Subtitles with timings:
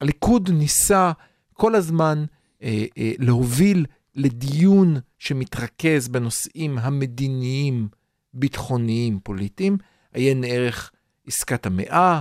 [0.00, 1.12] הליכוד ניסה
[1.54, 2.24] כל הזמן
[2.62, 7.88] אה, אה, להוביל לדיון שמתרכז בנושאים המדיניים,
[8.34, 9.76] ביטחוניים, פוליטיים,
[10.12, 10.90] עיין ערך
[11.26, 12.20] עסקת המאה,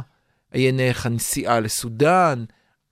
[0.51, 2.43] עיין ערך הנסיעה לסודאן,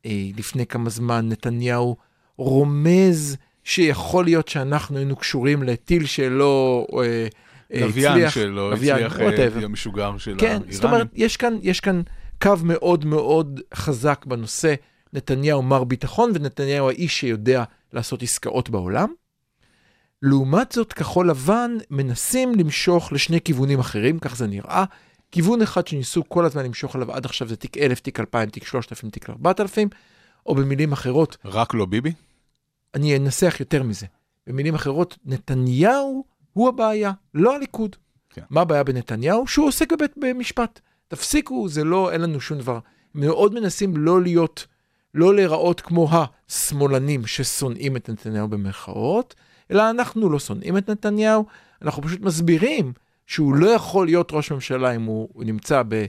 [0.06, 1.96] אה, לפני כמה זמן נתניהו
[2.38, 7.28] רומז שיכול להיות שאנחנו היינו קשורים לטיל שלא אה,
[7.74, 9.58] אה, לוויין הצליח- שלו, לוויין, הצליח אה, whatever.
[9.58, 10.72] להיות משוגר של כן, האיראנים.
[10.72, 12.02] זאת אומרת, יש כאן, יש כאן
[12.42, 14.74] קו מאוד מאוד חזק בנושא
[15.14, 19.08] נתניהו מר ביטחון, ונתניהו האיש שיודע לעשות עסקאות בעולם.
[20.22, 24.84] לעומת זאת, כחול לבן מנסים למשוך לשני כיוונים אחרים, כך זה נראה.
[25.32, 28.66] כיוון אחד שניסו כל הזמן למשוך עליו עד עכשיו זה תיק 1000, תיק 2000, תיק
[28.66, 29.90] 3000, תיק 4000,
[30.46, 32.14] או במילים אחרות, רק לא ביבי?
[32.94, 34.06] אני אנסח יותר מזה.
[34.48, 37.96] במילים אחרות, נתניהו הוא הבעיה, לא הליכוד.
[38.30, 38.42] כן.
[38.50, 39.48] מה הבעיה בנתניהו?
[39.48, 40.80] שהוא עוסק בבית במשפט.
[41.08, 42.80] תפסיקו, זה לא, אין לנו שום דבר.
[43.16, 44.68] מאוד מנסים לא להיות,
[45.14, 49.36] לא להיראות כמו השמאלנים ששונאים את נתניהו במרכאות,
[49.72, 51.46] אלא אנחנו לא שונאים את נתניהו,
[51.82, 52.94] אנחנו פשוט מסבירים
[53.26, 56.06] שהוא לא יכול להיות ראש ממשלה אם הוא, הוא נמצא ב,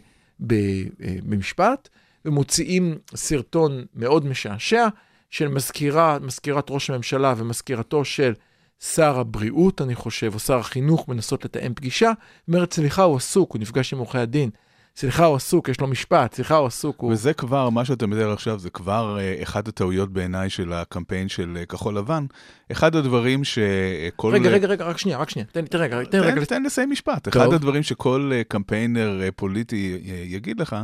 [0.47, 1.88] ב, אה, במשפט,
[2.25, 4.88] ומוציאים סרטון מאוד משעשע
[5.31, 8.32] של מזכירה, מזכירת ראש הממשלה ומזכירתו של
[8.81, 12.12] שר הבריאות, אני חושב, או שר החינוך, מנסות לתאם פגישה,
[12.49, 14.50] אומרת, סליחה, הוא עסוק, הוא נפגש עם עורכי הדין.
[14.99, 17.12] סליחה, הוא עסוק, יש לו משפט, סליחה, הוא עסוק, הוא...
[17.12, 21.57] וזה כבר, מה שאתה מתאר עכשיו, זה כבר אה, אחת הטעויות בעיניי של הקמפיין של
[21.61, 22.27] אה, כחול לבן.
[22.73, 24.33] אחד הדברים שכל...
[24.34, 26.45] רגע, רגע, רגע, רק שנייה, רק שנייה, תן לי, תן רגע, תן רגע.
[26.45, 27.29] תן לסיים משפט.
[27.29, 27.43] טוב.
[27.43, 30.77] אחד הדברים שכל אה, קמפיינר אה, פוליטי אה, יגיד לך,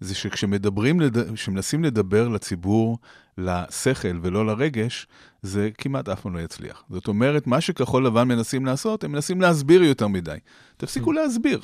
[0.00, 2.98] זה שכשמדברים, לד- כשמנסים לדבר לציבור,
[3.40, 5.06] לשכל ולא לרגש,
[5.42, 6.84] זה כמעט אף פעם לא יצליח.
[6.90, 10.36] זאת אומרת, מה שכחול לבן מנסים לעשות, הם מנסים להסביר יותר מדי.
[10.76, 11.60] תפסיקו להסביר.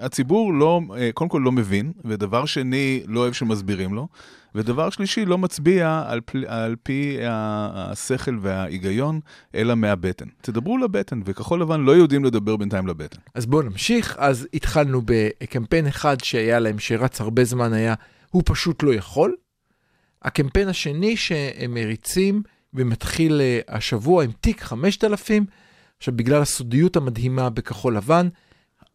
[0.00, 4.08] הציבור לא, אה, קודם כל לא מבין, ודבר שני, לא אוהב שמסבירים לו,
[4.54, 9.20] ודבר שלישי, לא מצביע על, פל, על פי השכל וההיגיון,
[9.54, 10.26] אלא מהבטן.
[10.40, 13.18] תדברו לבטן, וכחול לבן לא יודעים לדבר בינתיים לבטן.
[13.34, 14.16] אז בואו נמשיך.
[14.18, 17.94] אז התחלנו בקמפיין אחד שהיה להם, שרץ הרבה זמן, היה
[18.30, 19.34] הוא פשוט לא יכול.
[20.24, 22.42] הקמפיין השני שהם מריצים
[22.74, 25.46] ומתחיל אה, השבוע עם תיק 5000.
[25.98, 28.28] עכשיו, בגלל הסודיות המדהימה בכחול לבן,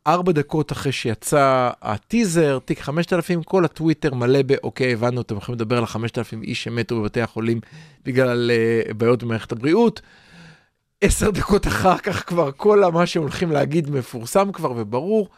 [0.07, 5.55] ארבע דקות אחרי שיצא הטיזר, תיק 5000, כל הטוויטר מלא ב, אוקיי, הבנו, אתם יכולים
[5.55, 7.59] לדבר על ה-5000 איש שמתו בבתי החולים
[8.05, 10.01] בגלל uh, בעיות במערכת הבריאות.
[11.01, 15.29] עשר דקות אחר כך כבר כל מה שהם הולכים להגיד מפורסם כבר וברור,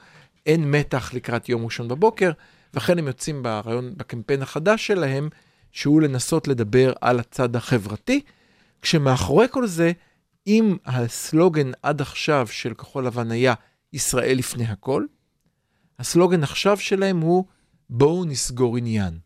[0.45, 2.31] אין מתח לקראת יום ראשון בבוקר,
[2.73, 5.29] ולכן הם יוצאים ברעיון, בקמפיין החדש שלהם,
[5.71, 8.21] שהוא לנסות לדבר על הצד החברתי,
[8.81, 9.91] כשמאחורי כל זה,
[10.47, 13.53] אם הסלוגן עד עכשיו של כחול לבן היה
[13.93, 15.05] ישראל לפני הכל,
[15.99, 17.45] הסלוגן עכשיו שלהם הוא
[17.89, 19.17] בואו נסגור עניין.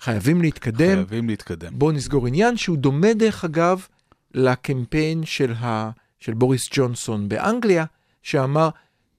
[0.00, 1.78] חייבים להתקדם, חייבים להתקדם.
[1.78, 3.86] בואו נסגור עניין שהוא דומה דרך אגב
[4.34, 7.84] לקמפיין של, ה, של בוריס ג'ונסון באנגליה,
[8.22, 8.68] שאמר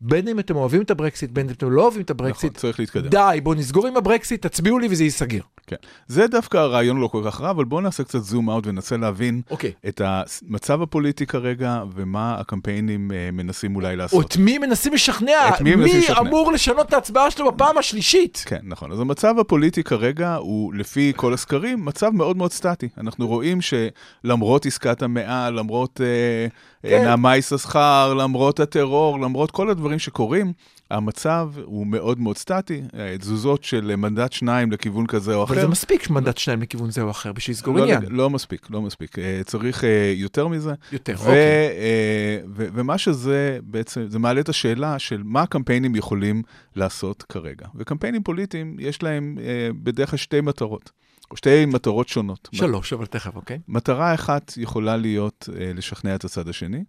[0.01, 2.79] בין אם אתם אוהבים את הברקסיט, בין אם אתם לא אוהבים את נכון, הברקסיט, צריך
[2.79, 3.09] להתקדם.
[3.09, 5.41] די, בואו נסגור עם הברקסיט, תצביעו לי וזה ייסגר.
[5.67, 5.75] כן.
[6.07, 9.41] זה דווקא הרעיון לא כל כך רע, אבל בואו נעשה קצת זום אאוט וננסה להבין
[9.51, 9.71] אוקיי.
[9.87, 14.25] את המצב הפוליטי כרגע, ומה הקמפיינים אה, מנסים אולי לעשות.
[14.25, 15.49] את מי מנסים לשכנע?
[15.49, 16.19] את מי מנסים לשכנע?
[16.19, 18.43] אמור לשנות את ההצבעה שלו בפעם השלישית?
[18.47, 18.91] כן, נכון.
[18.91, 22.89] אז המצב הפוליטי כרגע הוא, לפי כל הסקרים, מצב מאוד מאוד סטטי.
[22.97, 26.47] אנחנו רואים שלמרות עסקת המאה, למרות אה,
[26.81, 26.89] כן.
[26.89, 27.03] כן.
[27.03, 30.53] נעמה יששכר, למרות הטרור, למרות כל הדברים שקורים,
[30.91, 32.81] המצב הוא מאוד מאוד סטטי.
[32.93, 35.53] אה, תזוזות של מנדט שניים לכיוון כזה או אחר.
[35.53, 38.01] אבל זה מספיק מנדט שניים לכיוון זה או אחר בשביל לסגור לא, עניין.
[38.09, 39.19] לא מספיק, לא מספיק.
[39.19, 40.73] אה, צריך אה, יותר מזה.
[40.91, 41.35] יותר, ו- אוקיי.
[41.35, 46.41] אה, ו- ומה שזה בעצם, זה מעלה את השאלה של מה הקמפיינים יכולים
[46.75, 47.65] לעשות כרגע.
[47.75, 50.91] וקמפיינים פוליטיים, יש להם אה, בדרך כלל שתי מטרות,
[51.35, 52.49] שתי מטרות שונות.
[52.51, 53.59] שלוש, אבל תכף, אוקיי?
[53.67, 56.83] מטרה אחת יכולה להיות אה, לשכנע את הצד השני,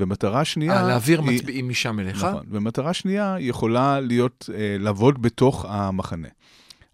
[0.00, 0.76] ומטרה שנייה...
[0.76, 2.24] אה, להעביר היא- מצביעים משם אליך?
[2.24, 6.28] נכון, ומטרה שנייה יכולה להיות, אה, לעבוד בתוך המחנה.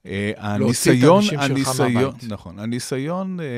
[0.06, 2.32] אה, להוציא את הניסיון, האנשים שלך הניסיון, מהבית.
[2.32, 3.50] נכון, הניסיון, אה, אה,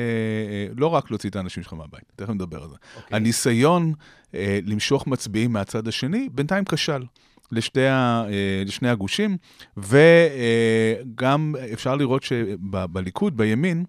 [0.77, 2.75] לא רק להוציא את האנשים שלך מהבית, תכף נדבר על זה.
[2.97, 3.17] אוקיי.
[3.17, 3.93] הניסיון
[4.35, 7.03] אה, למשוך מצביעים מהצד השני, בינתיים כשל.
[7.51, 9.37] לשתי ה, אה, לשני הגושים,
[9.77, 13.85] וגם אפשר לראות שבליכוד, בימין,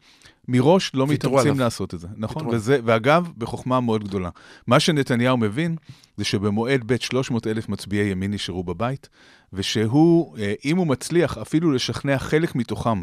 [0.49, 1.58] מראש לא מתאמצים עליו.
[1.58, 2.46] לעשות את זה, נכון?
[2.46, 4.29] וזה, ואגב, בחוכמה מאוד גדולה.
[4.67, 5.76] מה שנתניהו מבין,
[6.17, 9.08] זה שבמועד ב' 300 אלף מצביעי ימין נשארו בבית,
[9.52, 13.02] ושהוא, אה, אם הוא מצליח אפילו לשכנע חלק מתוכם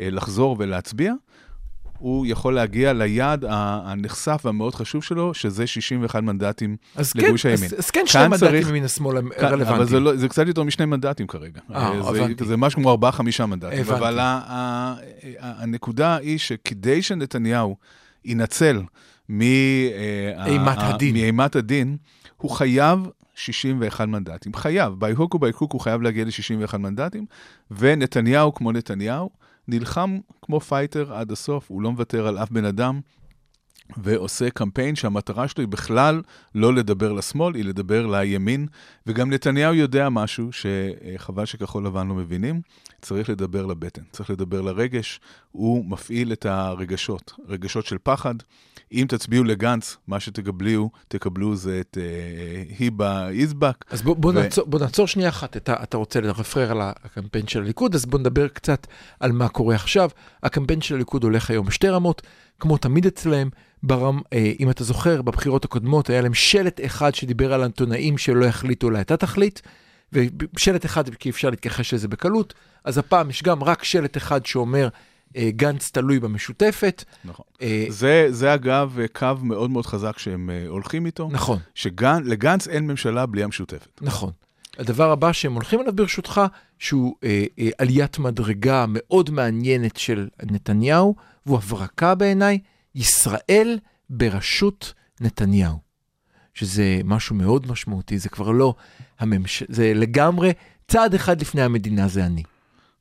[0.00, 1.12] אה, לחזור ולהצביע,
[2.00, 3.50] הוא יכול להגיע ליעד ה-
[3.84, 7.64] הנחשף והמאוד חשוב שלו, שזה 61 מנדטים אז כן, לגוש הימין.
[7.64, 10.02] אז- אז כן שני מנדטים צריך- מן השמאל הם כאן- אבל זה, רלוונטיים.
[10.04, 11.60] לא, זה קצת יותר משני מנדטים כרגע.
[11.74, 12.44] אה, זה.
[12.44, 13.78] זה משהו כמו ארבעה-חמישה מנדטים.
[13.80, 13.98] הבנתי.
[13.98, 14.54] אבל ה, ה,
[15.40, 17.76] ה, הנקודה היא שכדי שנתניהו
[18.24, 18.82] ינצל
[19.28, 21.14] מ, אה, ה- הדין.
[21.14, 21.96] מאימת הדין,
[22.36, 22.98] הוא חייב
[23.34, 24.54] 61 מנדטים.
[24.54, 27.24] חייב, by hook or by crook הוא חייב להגיע ל-61 מנדטים,
[27.70, 29.30] ונתניהו, כמו נתניהו,
[29.70, 33.00] נלחם כמו fighter עד הסוף, הוא לא מוותר על אף בן אדם.
[33.96, 36.22] ועושה קמפיין שהמטרה שלו היא בכלל
[36.54, 38.66] לא לדבר לשמאל, היא לדבר לימין.
[39.06, 42.60] וגם נתניהו יודע משהו שחבל שכחול לבן לא מבינים,
[43.02, 45.20] צריך לדבר לבטן, צריך לדבר לרגש.
[45.52, 48.34] הוא מפעיל את הרגשות, רגשות של פחד.
[48.92, 53.84] אם תצביעו לגנץ, מה שתקבלו, תקבלו זה את אה, היבה איזבק.
[53.90, 57.46] אז בוא, בוא, ו- נעצור, בוא נעצור שנייה אחת, אתה, אתה רוצה לרפרר על הקמפיין
[57.46, 58.86] של הליכוד, אז בוא נדבר קצת
[59.20, 60.10] על מה קורה עכשיו.
[60.42, 62.22] הקמפיין של הליכוד הולך היום בשתי רמות,
[62.60, 63.48] כמו תמיד אצלם,
[63.82, 68.44] ברם, אה, אם אתה זוכר, בבחירות הקודמות היה להם שלט אחד שדיבר על עיתונאים שלא
[68.44, 69.60] יחליטו אולי אתה תחליט,
[70.12, 72.54] ושלט אחד כי אפשר להתכחש לזה בקלות,
[72.84, 74.88] אז הפעם יש גם רק שלט אחד שאומר
[75.38, 77.04] גנץ תלוי במשותפת.
[77.24, 77.46] נכון.
[77.62, 81.58] אה, זה, זה אגב קו מאוד מאוד חזק שהם אה, הולכים איתו, נכון.
[81.74, 84.00] שלגנץ אין ממשלה בלי המשותפת.
[84.00, 84.30] נכון.
[84.78, 86.40] הדבר הבא שהם הולכים עליו ברשותך,
[86.78, 91.14] שהוא אה, אה, עליית מדרגה מאוד מעניינת של נתניהו,
[91.46, 92.58] והוא הברקה בעיניי,
[92.94, 93.78] ישראל
[94.10, 95.90] בראשות נתניהו.
[96.54, 98.74] שזה משהו מאוד משמעותי, זה כבר לא
[99.18, 99.62] הממש...
[99.68, 100.52] זה לגמרי
[100.88, 102.42] צעד אחד לפני המדינה זה אני.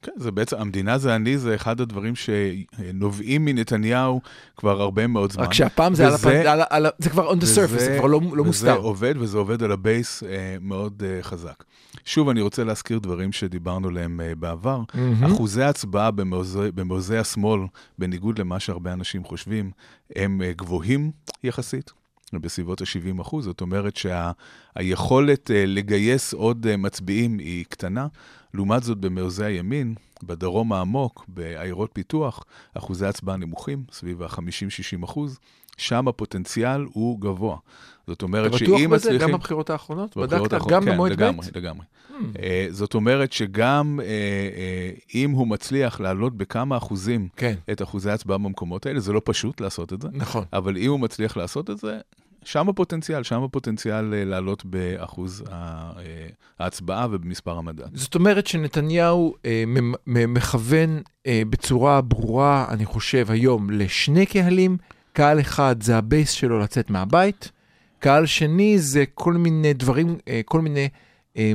[0.02, 4.22] כן, זה בעצם, המדינה זה אני, זה אחד הדברים שנובעים מנתניהו
[4.58, 5.44] כבר הרבה מאוד זמן.
[5.44, 6.20] רק שהפעם זה, על הפ...
[6.20, 6.62] וזה- זה, על...
[6.70, 6.86] על...
[6.98, 8.76] זה כבר on the surface, זה כבר לא, לא וזה מוסתר.
[8.78, 11.64] עובד, וזה עובד על ה base אה, מאוד אה, חזק.
[12.06, 14.82] שוב, אני רוצה להזכיר דברים שדיברנו עליהם אה, בעבר.
[14.94, 15.24] מהמם.
[15.24, 17.62] אחוזי הצבעה במעוזי, במעוזי השמאל,
[17.98, 19.72] בניגוד למה שהרבה אנשים חושבים,
[20.16, 21.12] הם אה, גבוהים
[21.44, 21.92] יחסית.
[22.34, 28.08] בסביבות ה-70 אחוז, זאת אומרת שהיכולת לגייס עוד אה, מצביעים היא קטנה.
[28.54, 32.44] לעומת זאת, במעוזי הימין, בדרום העמוק, בעיירות פיתוח,
[32.74, 35.40] אחוזי הצבעה נמוכים, סביב ה-50-60 אחוז,
[35.80, 37.58] שם הפוטנציאל הוא גבוה.
[38.08, 39.10] זאת אומרת אתה בטוח שאם בזה?
[39.10, 39.28] מצליחים...
[39.28, 40.18] גם בבחירות האחרונות?
[40.18, 41.16] בבחירות בדקת גם כן, במועד ב'?
[41.16, 41.86] לגמרי, לגמרי.
[42.40, 48.12] אה, זאת אומרת שגם אה, אה, אם הוא מצליח להעלות בכמה אחוזים כן, את אחוזי
[48.12, 50.44] ההצבעה במקומות האלה, זה לא פשוט לעשות את זה, נכון.
[50.54, 52.00] אבל אם הוא מצליח לעשות את זה,
[52.44, 55.44] שם הפוטנציאל, שם הפוטנציאל לעלות באחוז
[56.60, 57.90] ההצבעה ובמספר המנדט.
[57.94, 59.36] זאת אומרת שנתניהו
[60.08, 64.78] מכוון בצורה ברורה, אני חושב, היום לשני קהלים.
[65.20, 67.52] קהל אחד זה ה base שלו לצאת מהבית,
[68.00, 70.90] קהל שני זה כל מיני דברים, אה, כל מיני,
[71.38, 71.52] אה,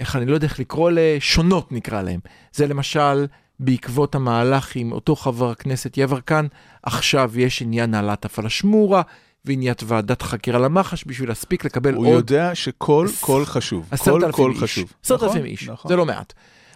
[0.00, 2.20] איך אני לא יודע איך לקרוא לשונות נקרא להם.
[2.52, 3.26] זה למשל,
[3.60, 6.46] בעקבות המהלך עם אותו חבר הכנסת יברקן,
[6.82, 9.02] עכשיו יש עניין העלאת הפלשמורה
[9.44, 14.54] ועניין ועדת חקירה למח"ש בשביל להספיק לקבל הוא עוד יודע שכל קול חשוב, כל קול.
[14.54, 14.92] חשוב.
[15.02, 15.88] עשרת נכון, אלפים איש, נכון.
[15.88, 16.32] זה לא מעט.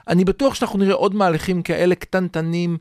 [0.09, 2.79] אני בטוח שאנחנו נראה עוד מהלכים כאלה קטנטנים,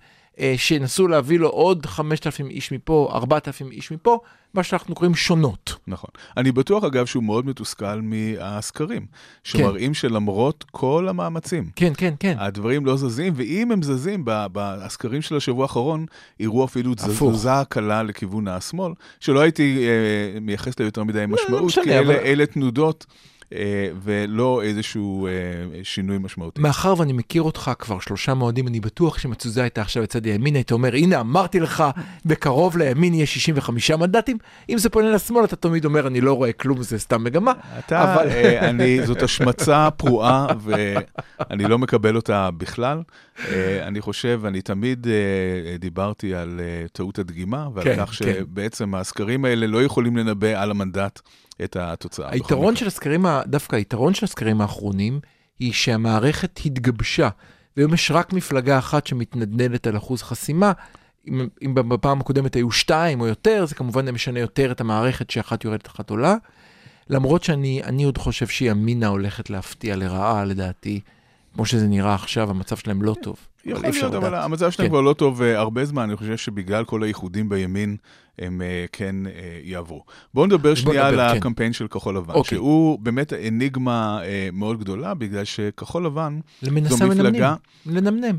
[0.58, 4.20] שינסו להביא לו עוד 5,000 איש מפה, 4,000 איש מפה,
[4.54, 5.76] מה שאנחנו קוראים שונות.
[5.88, 6.10] נכון.
[6.38, 9.06] אני בטוח, אגב, שהוא מאוד מתוסכל מהסקרים,
[9.44, 12.36] שמראים שלמרות כל המאמצים, כן, כן, כן.
[12.40, 16.06] הדברים לא זזים, ואם הם זזים, בסקרים של השבוע האחרון,
[16.40, 16.96] הראו אפילו.
[16.96, 22.00] תזוזה קלה לכיוון השמאל, שלא הייתי אה, מייחס לה יותר מדי משמעות, משנה, כי אלה,
[22.00, 23.06] אבל- אלה תנודות.
[23.56, 25.32] אה, ולא איזשהו אה,
[25.84, 26.62] שינוי משמעותי.
[26.62, 30.72] מאחר ואני מכיר אותך כבר שלושה מועדים, אני בטוח התזוזה הייתה עכשיו בצד ימין, היית
[30.72, 31.84] אומר, הנה, אמרתי לך,
[32.26, 34.38] בקרוב לימין יהיה 65 מנדטים.
[34.70, 37.54] אם זה פונה לשמאל, אתה תמיד אומר, אני לא רואה כלום, זה סתם מגמה.
[37.80, 43.02] אתה, אבל- אה, אני, זאת השמצה פרועה, ואני לא מקבל אותה בכלל.
[43.82, 45.08] אני חושב, אני תמיד
[45.80, 46.60] דיברתי על
[46.92, 48.14] טעות הדגימה, ועל כן, כך כן.
[48.14, 51.20] שבעצם הסקרים האלה לא יכולים לנבא על המנדט
[51.64, 52.30] את התוצאה.
[52.32, 52.76] היתרון.
[52.76, 55.20] של הסקרים, דווקא היתרון של הסקרים האחרונים,
[55.60, 57.30] היא שהמערכת התגבשה,
[57.78, 60.72] והיום יש רק מפלגה אחת שמתנדנדת על אחוז חסימה.
[61.28, 65.66] אם, אם בפעם הקודמת היו שתיים או יותר, זה כמובן משנה יותר את המערכת שאחת
[65.66, 66.36] יורדת, אחת עולה.
[67.10, 71.00] למרות שאני אני עוד חושב שימינה הולכת להפתיע לרעה, לדעתי,
[71.54, 73.36] כמו שזה נראה עכשיו, המצב שלהם לא טוב.
[73.66, 74.36] יכול להיות, אבל.
[74.36, 74.92] המצב שלהם כן.
[74.94, 77.98] כבר לא טוב אה, הרבה זמן, אני חושב שבגלל כל האיחודים בימין,
[78.40, 79.32] הם אה, כן אה,
[79.64, 80.04] יעברו.
[80.34, 81.38] בואו נדבר בוא שנייה על כן.
[81.38, 82.58] הקמפיין של כחול לבן, אוקיי.
[82.58, 84.20] שהוא באמת אניגמה
[84.54, 87.18] מאוד גדולה, בגלל שכחול לבן זו מנמנים.
[87.34, 88.38] מפלגה- לנמנם.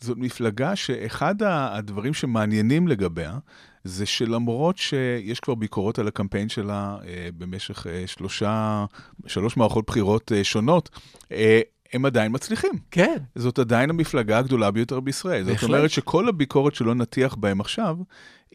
[0.00, 3.38] זאת מפלגה שאחד הדברים שמעניינים לגביה,
[3.84, 6.96] זה שלמרות שיש כבר ביקורות על הקמפיין שלה
[7.38, 8.84] במשך שלושה,
[9.26, 10.90] שלוש מערכות בחירות שונות,
[11.92, 12.72] הם עדיין מצליחים.
[12.90, 13.16] כן.
[13.34, 15.42] זאת עדיין המפלגה הגדולה ביותר בישראל.
[15.44, 15.70] זאת בהחלט.
[15.70, 17.96] אומרת שכל הביקורת שלא נטיח בהם עכשיו,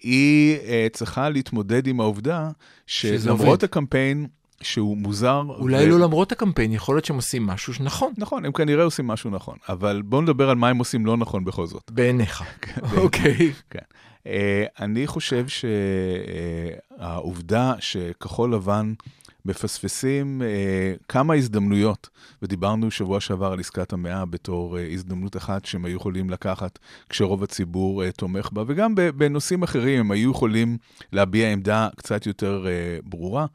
[0.02, 2.50] היא אה, צריכה להתמודד עם העובדה
[2.88, 3.64] שלמרות.
[3.64, 4.28] הקמפיין,
[4.62, 5.44] שהוא מוזר...
[5.48, 8.14] אולי ו- לא למרות הקמפיין, יכול להיות שהם עושים משהו נכון.
[8.18, 11.46] נכון, הם כנראה עושים משהו נכון, אבל בואו נדבר על מה הם עושים לא נכון
[11.46, 11.92] בכל זאת.
[11.92, 12.44] בעיניך.
[12.62, 12.82] כן.
[12.98, 13.52] אוקיי.
[13.70, 13.80] כן.
[14.28, 15.46] אה, אני חושב
[17.00, 18.94] שהעובדה שכחול לבן
[19.48, 22.10] מפספסים אה, כמה הזדמנויות,
[22.42, 27.44] ודיברנו שבוע שעבר על עסקת המאה בתור אה, הזדמנות אחת שהם היו יכולים לקחת כשרוב
[27.44, 30.78] הציבור אה, תומך בה, וגם בנושאים אחרים הם היו יכולים
[31.12, 33.46] להביע עמדה קצת יותר אה, ברורה.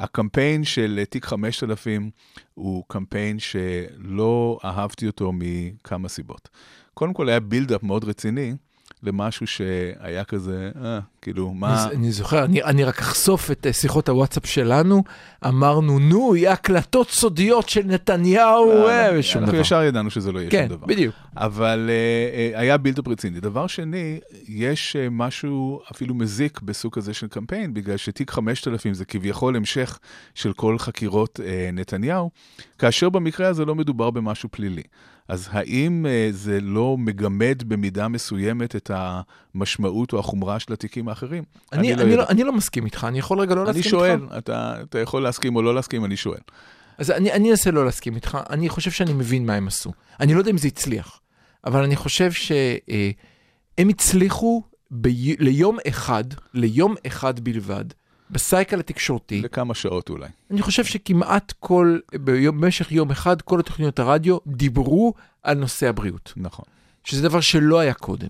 [0.00, 2.10] הקמפיין של אה, תיק 5000
[2.54, 6.48] הוא קמפיין שלא אהבתי אותו מכמה סיבות.
[6.94, 8.54] קודם כל היה בילדאפ מאוד רציני
[9.02, 11.86] למשהו שהיה כזה, אה, כאילו, מה...
[11.86, 15.02] אני, אני זוכר, אני, אני רק אחשוף את אה, שיחות הוואטסאפ שלנו,
[15.46, 19.60] אמרנו, נו, יהיה הקלטות סודיות של נתניהו, אה, ושום אנחנו דבר.
[19.60, 20.86] ישר ידענו שזה לא יהיה כן, שום דבר.
[20.86, 21.14] בדיוק.
[21.36, 21.90] אבל
[22.54, 23.40] uh, היה בילדאפ רציני.
[23.40, 29.04] דבר שני, יש uh, משהו אפילו מזיק בסוג הזה של קמפיין, בגלל שתיק 5000 זה
[29.04, 29.98] כביכול המשך
[30.34, 32.30] של כל חקירות uh, נתניהו,
[32.78, 34.82] כאשר במקרה הזה לא מדובר במשהו פלילי.
[35.28, 41.44] אז האם זה לא מגמד במידה מסוימת את המשמעות או החומרה של התיקים האחרים?
[41.72, 42.16] אני, לא אני.
[42.16, 44.36] לא, אני לא מסכים איתך, אני יכול רגע לא אני להסכים שואל, איתך?
[44.38, 46.40] אתה, אתה יכול להסכים או לא להסכים, אני שואל.
[46.98, 49.92] אז אני, אני אנסה לא להסכים איתך, אני חושב שאני מבין מה הם עשו.
[50.20, 51.20] אני לא יודע אם זה הצליח,
[51.64, 56.24] אבל אני חושב שהם הצליחו בי, ליום אחד,
[56.54, 57.84] ליום אחד בלבד,
[58.30, 60.28] בסייקל התקשורתי, לכמה שעות אולי.
[60.50, 66.32] אני חושב שכמעט כל, ביום, במשך יום אחד, כל התוכניות הרדיו דיברו על נושא הבריאות,
[66.36, 66.64] נכון.
[67.04, 68.28] שזה דבר שלא היה קודם.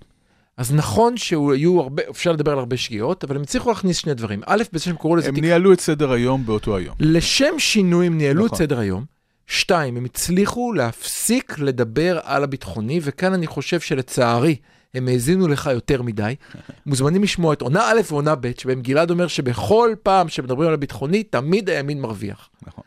[0.61, 4.41] אז נכון שהיו הרבה, אפשר לדבר על הרבה שגיאות, אבל הם הצליחו להכניס שני דברים.
[4.45, 6.95] א', בזה שהם קראו לזה הם תיק ניהלו את סדר היום באותו היום.
[6.99, 8.57] לשם שינוי הם ניהלו את נכון.
[8.57, 9.05] סדר היום.
[9.47, 14.55] שתיים, הם הצליחו להפסיק לדבר על הביטחוני, וכאן אני חושב שלצערי,
[14.93, 16.35] הם האזינו לך יותר מדי.
[16.85, 21.23] מוזמנים לשמוע את עונה א' ועונה ב', שבהם גלעד אומר שבכל פעם שמדברים על הביטחוני,
[21.23, 22.49] תמיד הימין מרוויח.
[22.67, 22.83] נכון.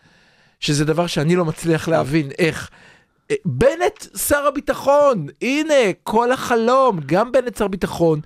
[0.60, 2.70] שזה דבר שאני לא מצליח להבין איך.
[3.30, 8.20] אה, בנט שר הביטחון, הנה, כל החלום, גם בנט שר ביטחון,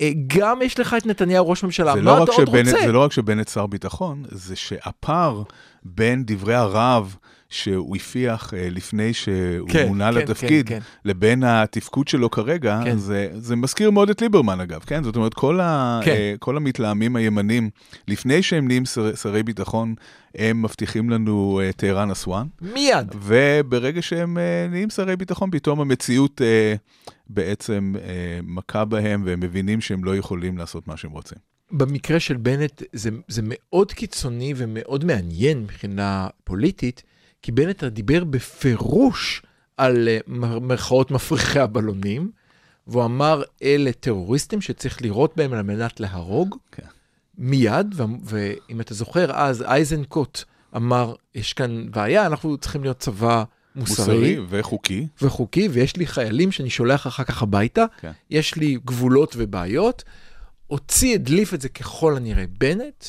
[0.00, 2.86] אה, גם יש לך את נתניהו ראש ממשלה, זה מה לא, אתה עוד שבנט, רוצה?
[2.86, 5.42] זה לא רק שבנט שר ביטחון, זה שהפער
[5.82, 7.06] בין דברי הרהב
[7.54, 10.84] שהוא הפיח אה, לפני שהוא כן, מונה כן, לתפקיד, כן, כן.
[11.04, 12.96] לבין התפקוד שלו כרגע, כן.
[12.96, 15.04] זה, זה מזכיר מאוד את ליברמן אגב, כן?
[15.04, 16.10] זאת אומרת, כל, ה, כן.
[16.10, 17.70] אה, כל המתלהמים הימנים,
[18.08, 19.94] לפני שהם נהיים שר, שרי ביטחון,
[20.34, 23.14] הם מבטיחים לנו אה, טהרן אסואן, מיד.
[23.22, 24.38] וברגע שהם
[24.70, 26.40] נהיים שרי ביטחון, פתאום המציאות
[27.28, 27.94] בעצם
[28.42, 31.38] מכה בהם, והם מבינים שהם לא יכולים לעשות מה שהם רוצים.
[31.70, 37.02] במקרה של בנט זה, זה מאוד קיצוני ומאוד מעניין מבחינה פוליטית,
[37.44, 39.42] כי בנט דיבר בפירוש
[39.76, 40.18] על אה,
[40.60, 42.30] מירכאות מפריחי הבלונים,
[42.86, 46.82] והוא אמר, אלה טרוריסטים שצריך לירות בהם על מנת להרוג, כן.
[47.38, 50.44] מיד, ו- ואם אתה זוכר, אז אייזנקוט
[50.76, 53.44] אמר, יש כאן בעיה, אנחנו צריכים להיות צבא
[53.76, 55.06] מוסרי, וחוקי.
[55.22, 58.12] וחוקי, ויש לי חיילים שאני שולח אחר כך הביתה, כן.
[58.30, 60.04] יש לי גבולות ובעיות.
[60.66, 63.04] הוציא, הדליף את זה ככל הנראה בנט,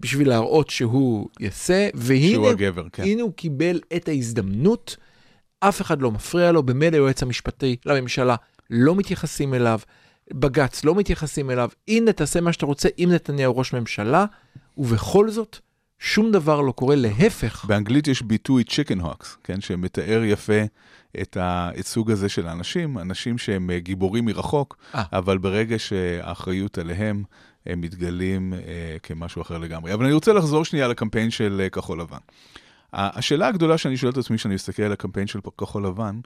[0.00, 3.20] בשביל להראות שהוא יעשה, והנה, שהוא הגבר, כן.
[3.20, 4.96] הוא קיבל את ההזדמנות,
[5.60, 8.36] אף אחד לא מפריע לו, במילא היועץ המשפטי לממשלה
[8.70, 9.80] לא מתייחסים אליו,
[10.32, 14.24] בג"ץ לא מתייחסים אליו, הנה תעשה מה שאתה רוצה עם נתניהו ראש ממשלה,
[14.78, 15.58] ובכל זאת,
[15.98, 17.64] שום דבר לא קורה, להפך.
[17.64, 20.62] באנגלית יש ביטוי chicken hawks, כן, שמתאר יפה
[21.22, 25.02] את, ה, את סוג הזה של האנשים, אנשים שהם אה, גיבורים מרחוק, אה.
[25.12, 27.22] אבל ברגע שהאחריות עליהם,
[27.66, 29.94] הם מתגלים אה, כמשהו אחר לגמרי.
[29.94, 32.18] אבל אני רוצה לחזור שנייה לקמפיין של אה, כחול לבן.
[32.92, 36.20] השאלה הגדולה שאני שואל את עצמי כשאני מסתכל על הקמפיין של כחול לבן,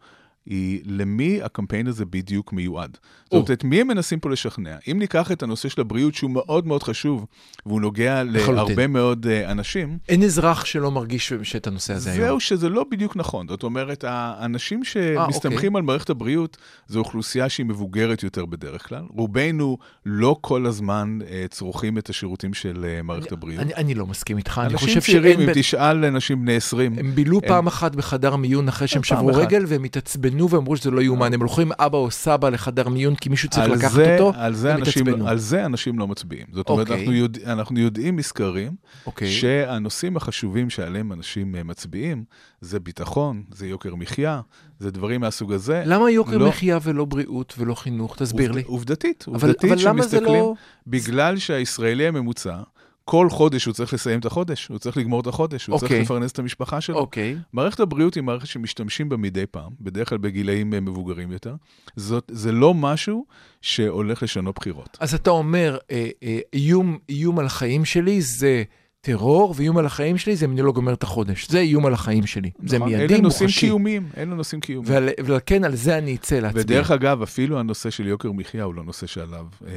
[0.46, 2.98] היא למי הקמפיין הזה בדיוק מיועד.
[3.24, 4.76] זאת אומרת, את מי הם מנסים פה לשכנע?
[4.90, 7.26] אם ניקח את הנושא של הבריאות, שהוא מאוד מאוד חשוב,
[7.66, 8.54] והוא נוגע לחלוטין.
[8.54, 12.24] להרבה מאוד אה, אנשים, אין אזרח שלא מרגיש שאת הנושא הזה היום.
[12.24, 13.48] זהו שזה לא בדיוק נכון.
[13.48, 15.14] זאת אומרת, האנשים אוקיי.
[15.16, 16.56] שמסתמכים על מערכת הבריאות,
[16.88, 19.02] זו אוכלוסייה שהיא מבוגרת יותר בדרך כלל.
[19.10, 23.62] רובנו לא כל הזמן אה, צורכים את השירותים של אה, מערכת הבריאות.
[23.62, 25.48] אני, אני לא מסכים איתך, אני אנשים חושב צעירים, שאין...
[25.48, 29.02] אם ב- תשאל אנשים בני 20, הם בילו הם- פעם אחת בחדר מיון אחרי שהם
[29.02, 29.30] שברו.
[29.34, 31.34] רגל, והם התעצבנו ואמרו שזה לא יאומן.
[31.34, 34.74] הם הולכים אבא או סבא לחדר מיון כי מישהו צריך לקחת זה, אותו, על זה,
[34.74, 35.28] הם אנשים, התעצבנו.
[35.28, 36.46] על זה אנשים לא מצביעים.
[36.52, 37.00] זאת אומרת, אוקיי.
[37.00, 38.72] אנחנו, יודע, אנחנו יודעים מסקרים,
[39.06, 39.30] אוקיי.
[39.30, 42.24] שהנושאים החשובים שעליהם אנשים אה, מצביעים,
[42.60, 44.40] זה ביטחון, זה יוקר מחיה,
[44.78, 45.82] זה דברים מהסוג הזה.
[45.86, 48.16] למה יוקר לא- מחיה ולא בריאות ולא חינוך?
[48.16, 48.60] תסביר לי.
[48.62, 50.54] עובד- עובדתית, אבל- עובדתית אבל למה זה שמסתכלים, לא-
[50.86, 52.56] בגלל שהישראלי הממוצע,
[53.04, 56.02] כל חודש הוא צריך לסיים את החודש, הוא צריך לגמור את החודש, הוא צריך אוקיי.
[56.02, 56.98] לפרנס את המשפחה שלו.
[56.98, 57.36] אוקיי.
[57.52, 61.54] מערכת הבריאות היא מערכת שמשתמשים בה מדי פעם, בדרך כלל בגילאים אה, מבוגרים יותר.
[61.96, 63.26] זאת, זה לא משהו
[63.62, 64.96] שהולך לשנות בחירות.
[65.00, 68.62] אז אתה אומר, אה, אה, איום, איום על החיים שלי זה
[69.08, 71.48] טרור, ואיום על החיים שלי זה אם אני לא גומר את החודש.
[71.48, 72.50] זה איום על החיים שלי.
[72.66, 72.88] זה נכון?
[72.92, 73.60] מיידי, אלה נושאים מוחשי.
[73.66, 74.92] קיומיים, אלה נושאים קיומיים.
[74.94, 76.62] ועל- ולכן על זה אני אצא להצביע.
[76.62, 79.70] ודרך אגב, אפילו הנושא של יוקר מחיה הוא לא נושא שעליו אה,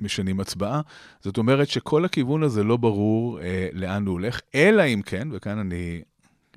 [0.00, 0.80] משנים הצבעה.
[1.20, 5.58] זאת אומרת שכל הכיוון הזה לא ברור אה, לאן הוא הולך, אלא אם כן, וכאן
[5.58, 6.00] אני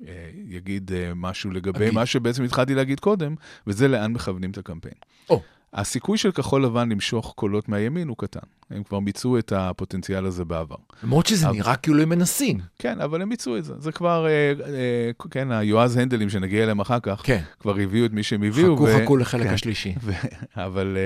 [0.08, 0.12] אה,
[0.56, 1.94] אגיד אה, משהו לגבי אגיד.
[1.94, 3.34] מה שבעצם התחלתי להגיד קודם,
[3.66, 4.94] וזה לאן מכוונים את הקמפיין.
[5.30, 5.42] או.
[5.74, 8.40] הסיכוי של כחול לבן למשוך קולות מהימין הוא קטן.
[8.70, 10.76] הם כבר מיצו את הפוטנציאל הזה בעבר.
[11.02, 12.58] למרות שזה אבל- נראה כאילו הם מנסים.
[12.78, 13.74] כן, אבל הם מיצו את זה.
[13.78, 14.30] זה כבר, אה,
[14.74, 17.42] אה, כן, היועז הנדלים שנגיע אליהם אחר כך, כן.
[17.60, 18.76] כבר הביאו את מי שהם הביאו.
[18.76, 19.54] חכו ו- חכו לחלק כן.
[19.54, 19.94] השלישי.
[20.02, 20.12] ו-
[20.66, 21.02] אבל, אה,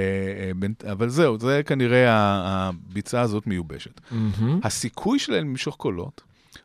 [0.47, 4.01] אה, בין- אבל זהו, זה כנראה הביצה הזאת מיובשת.
[4.11, 4.61] מהמם.
[4.63, 6.21] הסיכוי שלהם למשוך קולות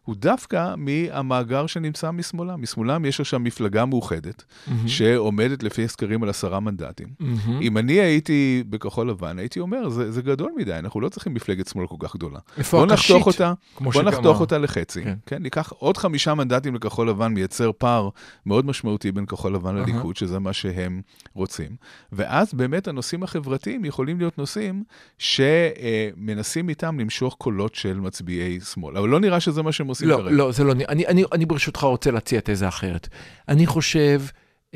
[0.08, 2.62] הוא דווקא מהמאגר שנמצא משמאלם.
[2.62, 4.88] משמאלם יש עכשיו מפלגה מאוחדת, מהמם.
[4.88, 7.08] שעומדת לפי הסקרים על עשרה מנדטים.
[7.20, 7.62] מהמם.
[7.62, 11.68] אם אני הייתי בכחול לבן, הייתי אומר, זה, זה גדול מדי, אנחנו לא צריכים מפלגת
[11.68, 12.40] שמאל כל כך גדולה.
[12.58, 13.26] איפה בוא הקשית?
[13.26, 15.04] אותה, בוא שגם נחתוך אותה לחצי.
[15.04, 15.16] כן.
[15.26, 15.44] כן.
[15.44, 18.10] ניקח עוד חמישה מנדטים לכחול לבן, מייצר פער
[18.46, 19.86] מאוד משמעותי בין כחול לבן אהה.
[19.86, 21.02] לליכוד, שזה מה שהם
[21.34, 21.76] רוצים.
[22.12, 24.84] ואז באמת הנושאים החברתיים יכולים להיות נושאים
[25.18, 28.98] שמנסים איתם למשוך קולות של מצביעי שמאל.
[28.98, 30.32] אבל לא נראה שזה מה שהם עושים לא, כרגע.
[30.32, 30.92] לא, זה לא נראה.
[30.92, 33.08] אני, אני, אני ברשותך רוצה להציע תזה אחרת.
[33.48, 34.22] אני חושב,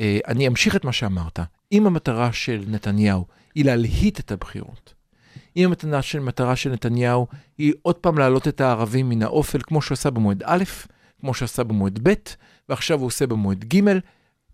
[0.00, 1.40] אה, אני אמשיך את מה שאמרת.
[1.72, 4.94] אם המטרה של נתניהו היא להלהיט את הבחירות,
[5.56, 7.26] אם המטרה של, מטרה של נתניהו
[7.58, 10.64] היא עוד פעם להעלות את הערבים מן האופל, כמו שהוא עשה במועד א',
[11.20, 12.12] כמו שהוא עשה במועד ב',
[12.68, 13.88] ועכשיו הוא עושה במועד ג',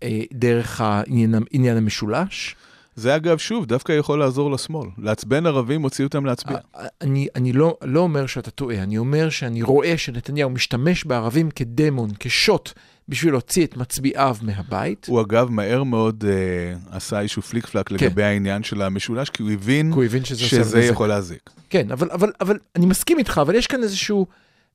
[0.03, 2.55] אה, דרך העניין, העניין המשולש.
[2.99, 4.89] זה אגב, שוב, דווקא יכול לעזור לשמאל.
[4.97, 6.57] לעצבן ערבים, הוציא אותם להצביע.
[7.01, 12.09] אני, אני לא, לא אומר שאתה טועה, אני אומר שאני רואה שנתניהו משתמש בערבים כדמון,
[12.19, 12.71] כשוט,
[13.09, 15.05] בשביל להוציא את מצביעיו מהבית.
[15.09, 19.51] הוא אגב מהר מאוד אה, עשה איזשהו פליק פלאק לגבי העניין של המשולש, כי הוא
[19.51, 20.83] הבין הוא הבין שזה שזה.
[20.83, 21.49] יכול להזיק.
[21.69, 24.25] כן, אבל, אבל, אבל אני מסכים איתך, אבל יש כאן איזשהו...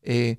[0.06, 0.32] אה,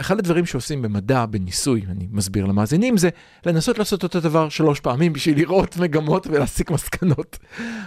[0.00, 3.08] אחד הדברים שעושים במדע, בניסוי, אני מסביר למאזינים, זה
[3.46, 7.38] לנסות לעשות אותו דבר שלוש פעמים בשביל לראות מגמות ולהסיק מסקנות.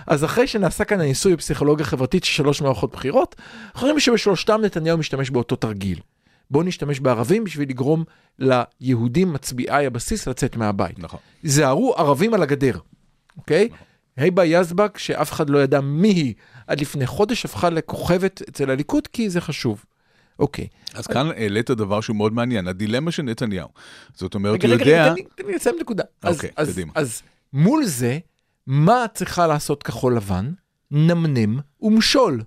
[0.08, 3.36] אז אחרי שנעשה כאן הניסוי בפסיכולוגיה חברתית של שלוש מערכות בחירות,
[3.74, 6.00] אנחנו רואים שבשלושתם נתניהו משתמש באותו תרגיל.
[6.52, 8.04] בואו נשתמש בערבים בשביל לגרום
[8.40, 11.00] ליהודים מצביעי הבסיס לצאת מהבית.
[11.00, 11.20] נכון.
[11.44, 12.78] זהרו ערבים על הגדר,
[13.38, 13.70] אוקיי?
[14.18, 16.34] היבה יזבק, שאף אחד לא ידע מי היא
[16.68, 19.86] עד לפני חודש, הפכה לכוכבת אצל הליכוד, כי זה חשוב.
[20.40, 20.68] אוקיי.
[20.94, 23.68] אז כאן העלית דבר שהוא מאוד מעניין, הדילמה של נתניהו.
[24.16, 25.04] זאת אומרת, רגע, הוא רגע, יודע...
[25.06, 26.04] רגע, לי- תן לי לסיים נקודה.
[26.24, 26.92] אוקיי, קדימה.
[26.96, 27.22] אז
[27.54, 28.20] מול זה,
[28.68, 30.52] מה צריכה לעשות כחול לבן?
[30.92, 32.42] נמנם ומשול.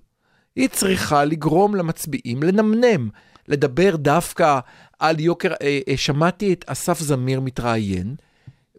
[0.55, 3.09] היא צריכה לגרום למצביעים לנמנם,
[3.47, 4.59] לדבר דווקא
[4.99, 8.15] על יוקר, אה, אה, שמעתי את אסף זמיר מתראיין,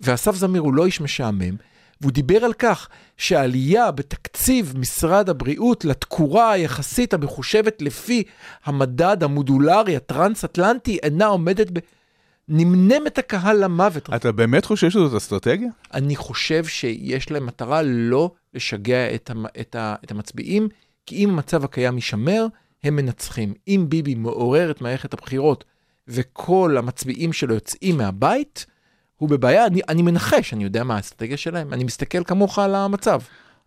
[0.01, 1.57] ואסף זמיר הוא לא איש משעמם,
[2.05, 8.23] והוא דיבר על כך שהעלייה בתקציב משרד הבריאות לתקורה היחסית המחושבת לפי
[8.65, 11.79] המדד המודולרי הטרנס-אטלנטי אינה עומדת ב...
[12.49, 14.11] נמנם את הקהל למוות.
[14.15, 15.69] אתה באמת חושב שזאת אסטרטגיה?
[15.95, 20.69] אני חושב שיש להם מטרה לא לשגע את, המ, את, ה, את המצביעים,
[21.07, 22.47] כי אם המצב הקיים יישמר,
[22.85, 23.55] הם מנצחים.
[23.69, 25.65] אם ביבי מעורר את מערכת הבחירות
[26.09, 28.67] וכל המצביעים שלו יוצאים מהבית,
[29.17, 29.67] הוא בבעיה.
[29.67, 33.21] אני, אני מנחש, אני יודע מה האסטרטגיה שלהם, אני מסתכל כמוך על המצב.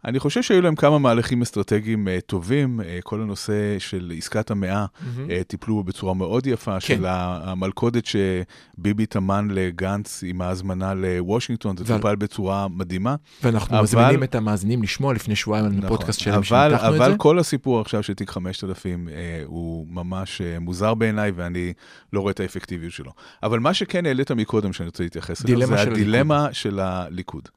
[0.05, 4.85] אני חושב שהיו להם כמה מהלכים אסטרטגיים uh, טובים, uh, כל הנושא של עסקת המאה,
[5.01, 5.29] מהמם.
[5.29, 6.79] uh, טיפלו בו בצורה מאוד יפה, כן.
[6.79, 13.15] של המלכודת שביבי טמן לגנץ עם ההזמנה לוושינגטון, זה ועל- טופל בצורה מדהימה.
[13.43, 17.11] ואנחנו אבל- מזמינים את המאזינים לשמוע לפני שבועיים על הפודקאסט שלהם אבל, שניתחנו את אבל
[17.11, 17.17] זה.
[17.17, 19.13] כל הסיפור עכשיו של תיק 5000 אה,
[19.45, 21.73] הוא ממש אה, מוזר בעיניי, ואני
[22.13, 23.11] לא רואה את האפקטיביות שלו.
[23.43, 27.49] אבל מה שכן העלית מקודם, שאני רוצה להתייחס אליו, זה של הדילמה של הליכוד.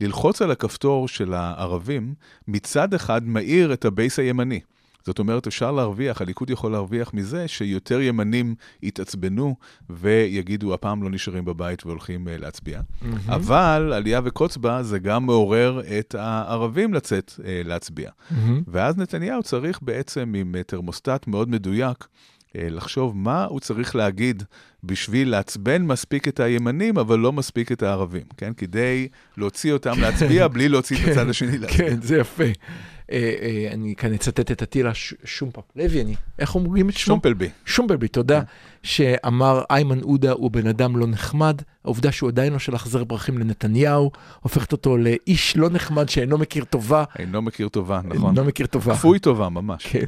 [0.00, 2.14] ללחוץ על הכפתור של הערבים,
[2.48, 4.60] מצד אחד מאיר את ה base הימני.
[5.08, 9.56] זאת אומרת, אפשר להרוויח, הליכוד יכול להרוויח מזה שיותר ימנים יתעצבנו
[9.90, 12.80] ויגידו, הפעם לא נשארים בבית והולכים אה, להצביע.
[13.02, 13.18] מהמם.
[13.28, 18.10] אבל אליה וקוץ בה זה גם מעורר את הערבים לצאת אה, להצביע.
[18.30, 18.62] מהמם.
[18.66, 22.06] ואז נתניהו צריך בעצם עם אה, תרמוסטט מאוד מדויק
[22.54, 24.42] לחשוב מה הוא צריך להגיד
[24.84, 28.52] בשביל לעצבן מספיק את הימנים, אבל לא מספיק את הערבים, כן?
[28.56, 31.90] כדי להוציא אותם להצביע בלי להוציא את הצד השני להצביע.
[31.90, 32.44] כן, זה יפה.
[33.12, 37.14] אה, אה, אני כאן אצטט את אטילה ש- שומפפ לוי, אני, איך אומרים את שמו?
[37.14, 37.48] שומפלבי.
[37.64, 38.40] שומפלבי, תודה,
[38.82, 43.38] שאמר איימן עודה הוא בן אדם לא נחמד, העובדה שהוא עדיין לא שלח זר פרחים
[43.38, 48.30] לנתניהו, הופכת אותו לאיש לא נחמד שאינו מכיר טובה, אינו מכיר טובה, נכון?
[48.36, 48.94] אינו מכיר טובה.
[48.94, 49.86] כפוי טובה, ממש.
[49.86, 50.04] כן.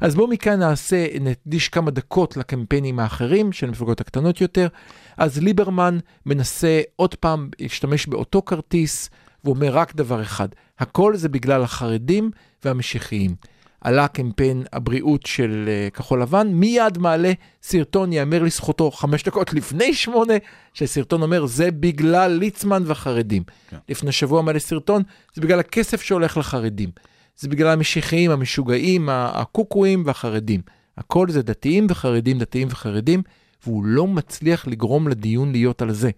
[0.00, 4.68] אז בואו מכאן נעשה, נקדיש כמה דקות לקמפיינים האחרים של המפלגות הקטנות יותר.
[5.16, 9.10] אז ליברמן מנסה עוד פעם להשתמש באותו כרטיס,
[9.46, 12.30] והוא אומר רק דבר אחד, הכל זה בגלל החרדים
[12.64, 13.34] והמשיחיים.
[13.80, 17.32] עלה קמפיין הבריאות של uh, כחול לבן, מיד מעלה
[17.62, 20.34] סרטון, יאמר לזכותו חמש דקות לפני שמונה,
[20.74, 23.42] שסרטון אומר זה בגלל ליצמן והחרדים.
[23.70, 23.76] כן.
[23.88, 25.02] לפני שבוע מעלה סרטון,
[25.34, 26.90] זה בגלל הכסף שהולך לחרדים.
[27.36, 30.60] זה בגלל המשיחיים, המשוגעים, הקוקואים והחרדים.
[30.98, 33.22] הכל זה דתיים וחרדים, דתיים וחרדים,
[33.66, 36.10] והוא לא מצליח לגרום לדיון להיות על זה.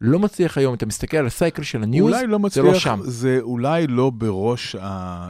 [0.00, 3.00] לא מצליח היום, אתה מסתכל על הסייקל של הניוז, אולי לא זה מצליח, לא שם.
[3.02, 4.80] זה אולי לא בראש ה...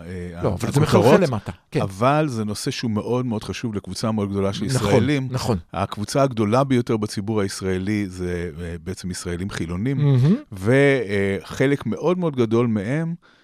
[0.07, 1.52] אה, לא, אבל זה מחלחל למטה.
[1.70, 5.28] כן, אבל זה נושא שהוא מאוד מאוד חשוב לקבוצה מאוד גדולה של נכון, ישראלים.
[5.31, 5.59] נכון.
[5.72, 10.18] הקבוצה הגדולה ביותר בציבור הישראלי זה אה, בעצם ישראלים חילונים.
[10.52, 13.38] וחלק מאוד מאוד גדול מהם אה,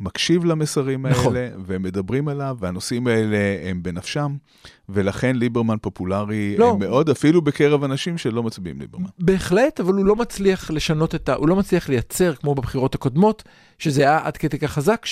[0.00, 1.34] מקשיב למסרים האלה, נכון.
[1.66, 4.36] והם מדברים עליו, והנושאים האלה הם בנפשם,
[4.88, 6.76] ולכן ליברמן פופולרי לא.
[6.78, 9.08] מאוד, אפילו בקרב אנשים שלא מצביעים ליברמן.
[9.18, 11.34] בהחלט, אבל הוא לא מצליח לשנות את ה...
[11.34, 13.42] הוא לא מצליח לייצר, כמו בבחירות הקודמות,
[13.78, 15.06] שזה היה עד כדי כך חזק,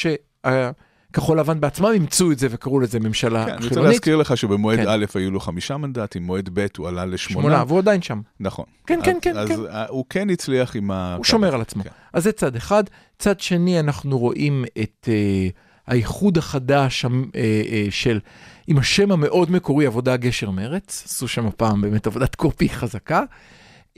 [1.14, 3.92] שכחול לבן בעצמם אימצו את זה וקראו לזה ממשלה כן, אני רוצה חילונית.
[3.92, 4.88] להזכיר לך שבמועד כן.
[4.88, 7.48] א' היו לו חמישה מנדטים, מועד ב' הוא עלה לשמונה.
[7.48, 8.20] שמונה, והוא עדיין שם.
[8.40, 8.64] נכון.
[8.86, 9.54] כן, כן, כן, אז כן.
[9.88, 11.14] הוא כן הצליח עם ה...
[11.16, 11.84] הוא שומר על עצמו.
[11.84, 11.90] כן.
[12.12, 12.84] אז זה צד אחד.
[13.18, 15.48] צד שני, אנחנו רואים את אה,
[15.86, 18.20] האיחוד החדש אה, אה, של,
[18.66, 21.02] עם השם המאוד מקורי, עבודה גשר מרץ.
[21.06, 23.22] עשו שם הפעם באמת עבודת קופי חזקה.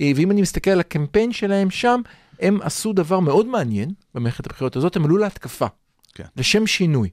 [0.01, 2.01] ואם אני מסתכל על הקמפיין שלהם שם,
[2.41, 5.67] הם עשו דבר מאוד מעניין במערכת הבחירות הזאת, הם עלו להתקפה.
[6.17, 6.25] כן.
[6.37, 7.09] לשם שינוי.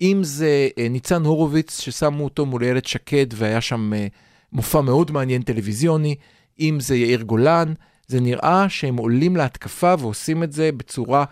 [0.00, 4.06] אם זה אה, ניצן הורוביץ, ששמו אותו מול איילת שקד, והיה שם אה,
[4.52, 6.14] מופע מאוד מעניין טלוויזיוני,
[6.60, 7.72] אם זה יאיר גולן,
[8.06, 11.24] זה נראה שהם עולים להתקפה ועושים את זה בצורה,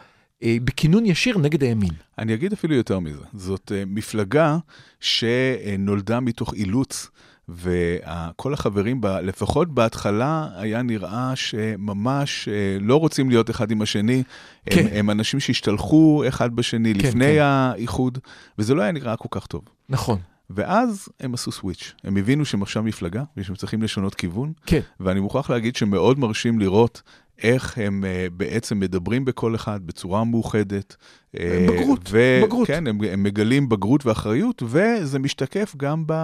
[0.43, 1.91] אה, בכינון ישיר נגד הימין.
[2.19, 3.25] אני אגיד אפילו יותר מזה.
[3.35, 4.59] זאת מפלגה
[5.01, 7.11] שנולדה מתוך אילוץ,
[7.49, 14.23] וכל החברים בה, לפחות בהתחלה, היה נראה שממש uh, לא רוצים להיות אחד עם השני.
[14.71, 14.81] כן.
[14.81, 17.43] הם, הם אנשים שהשתלחו אחד בשני כן, לפני כן.
[17.43, 18.19] האיחוד,
[18.59, 19.63] וזה לא היה נראה כל כך טוב.
[19.89, 20.19] נכון,
[20.51, 21.95] ואז הם עשו סוויץ'.
[22.05, 24.81] הם הבינו שהם עכשיו מפלגה, ושהם צריכים לשנות כיוון, כן.
[25.01, 27.03] ואני מוכרח להגיד שמאוד מרשים לראות
[27.43, 30.97] איך הם uh, בעצם מדברים בכל אחד בצורה מאוחדת.
[31.39, 32.67] אה, בגרות, ו- בגרות.
[32.67, 36.15] כן, הם, הם מגלים בגרות ואחריות, וזה משתקף גם ב, uh,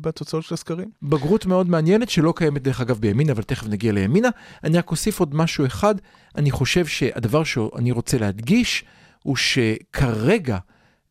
[0.00, 0.88] בתוצאות של הסקרים.
[1.02, 4.28] בגרות מאוד מעניינת שלא קיימת דרך אגב בימינה, אבל תכף נגיע לימינה.
[4.64, 5.94] אני רק אוסיף עוד משהו אחד,
[6.36, 8.84] אני חושב שהדבר שאני רוצה להדגיש,
[9.22, 10.58] הוא שכרגע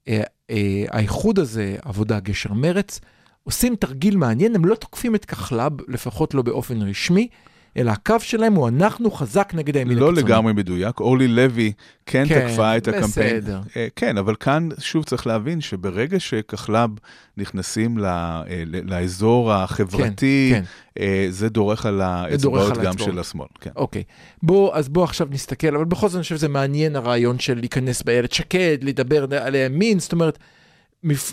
[0.08, 3.00] אה, אה, האיחוד הזה, עבודה גשר מרץ,
[3.44, 7.28] עושים תרגיל מעניין, הם לא תוקפים את כחלב, לפחות לא באופן רשמי,
[7.78, 10.28] אלא הקו שלהם הוא אנחנו חזק נגד הימין לא הקיצוני.
[10.28, 11.72] לגמרי מדויק, אורלי לוי
[12.06, 13.40] כן, כן, תקפה את הקמפיין.
[13.40, 13.60] בסדר.
[13.78, 16.90] אה, כן, אבל כאן שוב צריך להבין שברגע שכחלב
[17.38, 20.64] נכנסים ל, אה, ל- לאזור החברתי, כן,
[21.00, 23.10] אה, זה דורך על האצבעות גם האצבעות.
[23.12, 23.48] של השמאל.
[23.62, 23.72] כן.
[23.76, 24.04] אוקיי,
[24.44, 28.02] בוא, אז בוא עכשיו נסתכל, אבל בכל זאת אני חושב שזה מעניין הרעיון של להיכנס
[28.04, 30.40] באיילת שקד, לדבר על הימין, זאת אומרת,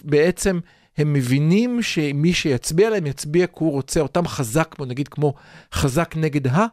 [0.04, 0.58] בעצם
[0.96, 5.34] הם מבינים שמי שיצביע להם יצביע כי הוא רוצה אותם חזק, בוא נגיד כמו
[5.74, 6.66] חזק נגד ה,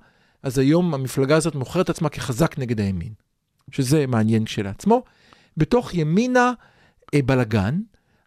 [0.43, 3.13] אז היום המפלגה הזאת מוכרת עצמה כחזק נגד הימין,
[3.71, 5.03] שזה מעניין כשלעצמו.
[5.57, 6.53] בתוך ימינה
[7.13, 7.79] אה, בלגן,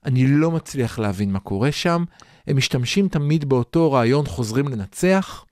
[0.05, 2.05] אני לא מצליח להבין מה קורה שם.
[2.47, 5.45] הם משתמשים תמיד באותו רעיון חוזרים לנצח.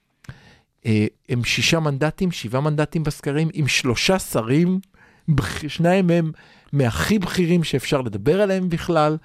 [0.86, 4.80] אה, הם שישה מנדטים, שבעה מנדטים בסקרים, עם שלושה שרים,
[5.68, 6.32] שניים מהם
[6.72, 9.16] מהכי בכירים שאפשר לדבר עליהם בכלל.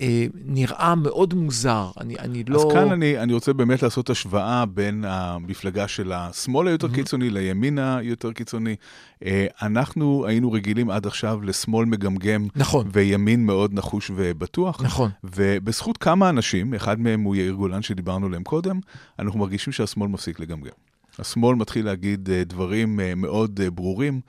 [0.00, 2.58] אה, נראה מאוד מוזר, אני, אני לא...
[2.58, 6.94] אז כאן אני, אני רוצה באמת לעשות השוואה בין המפלגה של השמאל היותר Mhm.
[6.94, 8.76] קיצוני לימין היותר קיצוני.
[9.24, 14.82] אה, אנחנו היינו רגילים עד עכשיו לשמאל מגמגם נכון, וימין מאוד נחוש ובטוח.
[14.82, 15.10] נכון.
[15.24, 18.80] ובזכות כמה אנשים, אחד מהם הוא יאיר גולן שדיברנו עליהם קודם,
[19.18, 20.70] אנחנו מרגישים שהשמאל מפסיק לגמגם.
[21.18, 24.20] השמאל מתחיל להגיד אה, דברים אה, מאוד אה, ברורים,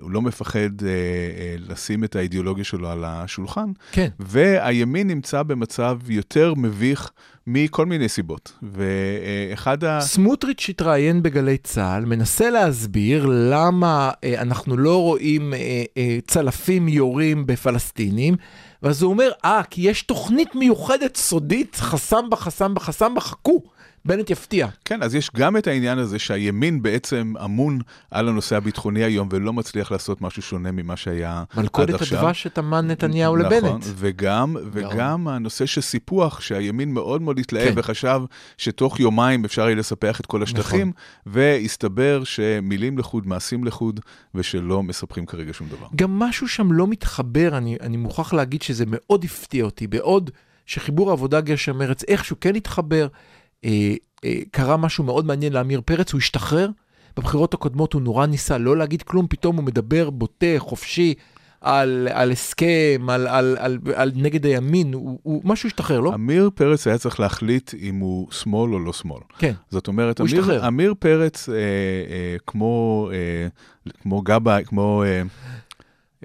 [0.00, 0.70] הוא לא מפחד
[1.58, 7.10] לשים את האידיאולוגיה שלו על השולחן, כן, והימין נמצא במצב יותר מביך
[7.46, 8.52] מכל מיני סיבות.
[8.62, 10.00] ואחד ה...
[10.00, 15.54] סמוטריץ' התראיין בגלי צה"ל, מנסה להסביר למה אנחנו לא רואים
[16.26, 18.36] צלפים יורים בפלסטינים,
[18.82, 23.20] ואז הוא אומר, אה, כי יש תוכנית מיוחדת סודית, חסם בה, חסם בה, חסם בה,
[23.20, 23.62] חכו,
[24.04, 24.68] בנט יפתיע.
[24.84, 29.52] כן, אז יש גם את העניין הזה שהימין בעצם אמון על הנושא הביטחוני היום ולא
[29.52, 32.18] מצליח לעשות משהו שונה ממה שהיה עד מלכודת עכשיו.
[32.18, 33.84] הדבש שטמן נתניהו נכון, לבנט.
[33.94, 37.74] וגם, וגם הנושא של סיפוח, שהימין מאוד מאוד התלהב כן.
[37.76, 38.20] וחשב
[38.58, 41.32] שתוך יומיים אפשר יהיה לספח את כל השטחים, נכון.
[41.34, 44.00] והסתבר שמילים לחוד, מעשים לחוד,
[44.34, 45.86] ושלא מספחים כרגע שום דבר.
[45.96, 50.30] גם משהו שם לא מתחבר, אני, אני מוכרח להגיד שזה מאוד הפתיע אותי, בעוד
[50.66, 53.06] שחיבור העבודה גשר מרץ איכשהו כן התחבר,
[54.50, 56.68] קרה משהו מאוד מעניין לעמיר פרץ, הוא השתחרר,
[57.16, 61.14] בבחירות הקודמות הוא נורא ניסה לא להגיד כלום, פתאום הוא מדבר בוטה, חופשי,
[61.62, 66.12] על, על הסכם, על, על, על, על נגד הימין, הוא, הוא משהו השתחרר, לא?
[66.12, 69.20] עמיר פרץ היה צריך להחליט אם הוא שמאל או לא שמאל.
[69.38, 70.54] כן, זאת אומרת, הוא השתחרר.
[70.54, 75.02] עמיר, עמיר פרץ, אה, אה, כמו, אה, כמו גבאי, כמו...
[75.06, 75.22] אה,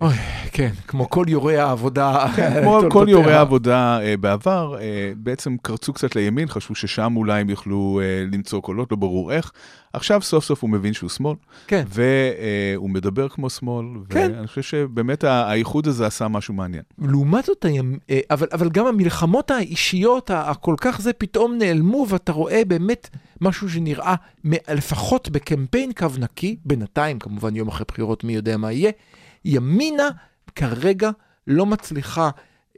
[0.02, 0.14] אוי,
[0.52, 2.26] כן, כמו כל יורי העבודה.
[2.36, 3.06] כן, כמו כל.
[3.10, 8.26] יורי העבודה אה, בעבר, אה, בעצם קרצו קצת לימין, חשבו ששם אולי הם יוכלו אה,
[8.32, 9.52] למצוא קולות, לא ברור איך.
[9.94, 11.36] עכשיו סוף סוף הוא מבין שהוא שמאל,
[11.68, 14.32] כן, והוא מדבר כמו שמאל, כן.
[14.36, 16.84] ואני חושב שבאמת האיחוד הזה עשה משהו מעניין.
[17.00, 17.66] לעומת זאת,
[18.32, 23.10] אבל, אבל גם המלחמות האישיות הכל כך זה פתאום נעלמו, ואתה רואה באמת
[23.42, 24.16] משהו שנראה,
[24.74, 28.92] לפחות בקמפיין קו נקי, בינתיים, כמובן יום אחרי בחירות, מי יודע מה יהיה,
[29.46, 30.10] ימינה
[30.56, 31.10] כרגע
[31.48, 32.30] לא מצליחה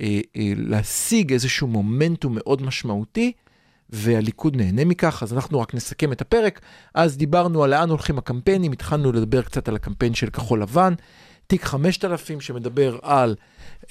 [0.01, 3.31] אה, אה, להשיג איזשהו מומנטום מאוד משמעותי,
[3.89, 6.59] והליכוד נהנה מכך, אז אנחנו רק נסכם את הפרק.
[6.93, 10.93] אז דיברנו על לאן הולכים הקמפיינים, התחלנו לדבר קצת על הקמפיין של כחול לבן,
[11.47, 13.35] תיק 5000 שמדבר על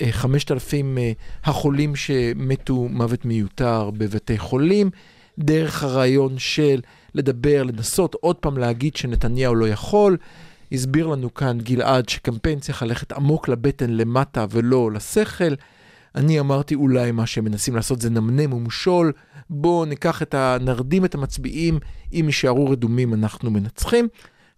[0.02, 1.12] אה, 5,000 אה,
[1.44, 4.90] החולים שמתו מוות מיותר בבתי חולים,
[5.38, 6.80] דרך הרעיון של
[7.14, 10.16] לדבר, לנסות עוד פעם להגיד שנתניהו לא יכול.
[10.72, 15.54] הסביר לנו כאן גלעד שקמפיין צריך ללכת עמוק לבטן למטה ולא לשכל.
[16.14, 19.12] אני אמרתי אולי מה שהם מנסים לעשות זה נמנם ומשול,
[19.50, 20.56] בואו ניקח את ה...
[20.60, 21.78] נרדים את המצביעים,
[22.12, 24.08] אם יישארו רדומים אנחנו מנצחים.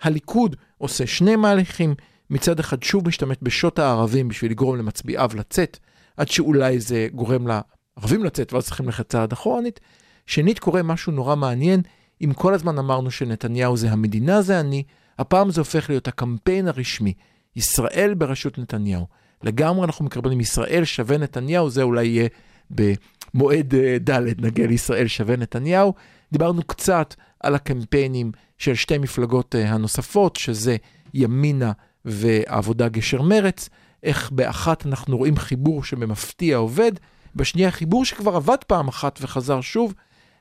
[0.03, 1.94] הליכוד עושה שני מהלכים,
[2.31, 5.79] מצד אחד שוב משתמש בשוט הערבים בשביל לגרום למצביעיו לצאת,
[6.16, 9.81] עד שאולי זה גורם לערבים לצאת ואז צריכים ללכת צעד אחורנית.
[10.27, 11.83] שנית, קורה משהו נורא מעניין,
[12.25, 14.83] אם כל הזמן אמרנו שנתניהו זה המדינה זה אני,
[15.20, 17.12] הפעם זה הופך להיות הקמפיין הרשמי,
[17.56, 19.06] ישראל בראשות נתניהו.
[19.42, 22.28] לגמרי אנחנו מקבלים ישראל שווה נתניהו, זה אולי יהיה
[22.70, 25.94] במועד אה, ד' נגיע לישראל שווה נתניהו.
[26.33, 30.76] דיברנו קצת על הקמפיינים של שתי מפלגות אה, הנוספות, שזה
[31.14, 31.72] ימינה
[32.04, 33.68] ועבודה גשר מרץ,
[34.02, 36.92] איך באחת אנחנו רואים חיבור שבמפתיע עובד,
[37.37, 39.94] בשנייה חיבור שכבר עבד פעם אחת וחזר שוב,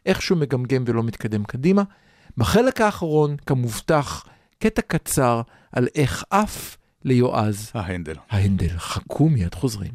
[0.06, 1.84] איכשהו מגמגם ולא מתקדם קדימה.
[2.38, 4.26] בחלק האחרון, כמובטח,
[4.60, 5.42] קטע קצר
[5.72, 8.16] על איך אף ליועז ההנדל.
[8.30, 8.78] ההנדל.
[8.78, 9.92] חכו מיד חוזרים.